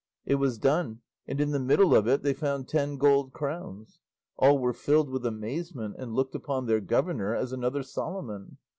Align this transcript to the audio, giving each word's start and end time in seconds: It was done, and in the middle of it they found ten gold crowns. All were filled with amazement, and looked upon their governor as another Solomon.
It 0.25 0.37
was 0.37 0.57
done, 0.57 1.01
and 1.27 1.39
in 1.39 1.51
the 1.51 1.59
middle 1.59 1.95
of 1.95 2.07
it 2.07 2.23
they 2.23 2.33
found 2.33 2.67
ten 2.67 2.97
gold 2.97 3.33
crowns. 3.33 3.99
All 4.35 4.57
were 4.57 4.73
filled 4.73 5.11
with 5.11 5.27
amazement, 5.27 5.95
and 5.99 6.15
looked 6.15 6.33
upon 6.33 6.65
their 6.65 6.81
governor 6.81 7.35
as 7.35 7.53
another 7.53 7.83
Solomon. 7.83 8.57